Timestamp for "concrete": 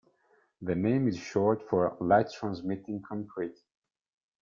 3.07-3.59